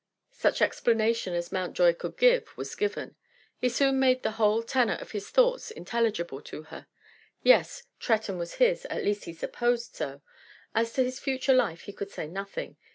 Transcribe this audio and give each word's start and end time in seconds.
Such 0.31 0.63
explanation 0.63 1.35
as 1.35 1.51
Mountjoy 1.51 1.93
could 1.93 2.17
give 2.17 2.57
was 2.57 2.73
given. 2.73 3.15
He 3.59 3.69
soon 3.69 3.99
made 3.99 4.23
the 4.23 4.31
whole 4.31 4.63
tenor 4.63 4.95
of 4.99 5.11
his 5.11 5.29
thoughts 5.29 5.69
intelligible 5.69 6.41
to 6.41 6.63
her. 6.73 6.87
"Yes; 7.43 7.83
Tretton 7.99 8.39
was 8.39 8.55
his, 8.55 8.85
at 8.85 9.05
least 9.05 9.25
he 9.25 9.33
supposed 9.35 9.93
so. 9.95 10.23
As 10.73 10.91
to 10.93 11.03
his 11.03 11.19
future 11.19 11.53
life 11.53 11.81
he 11.81 11.93
could 11.93 12.09
say 12.09 12.25
nothing. 12.25 12.77